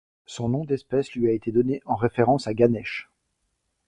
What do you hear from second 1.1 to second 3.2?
lui a été donné en référence à Ganesh.